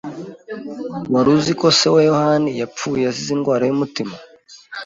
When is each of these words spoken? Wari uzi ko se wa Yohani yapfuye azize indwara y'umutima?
Wari 1.13 1.29
uzi 1.37 1.53
ko 1.59 1.67
se 1.77 1.87
wa 1.95 2.01
Yohani 2.09 2.49
yapfuye 2.61 3.03
azize 3.11 3.31
indwara 3.35 3.63
y'umutima? 3.65 4.15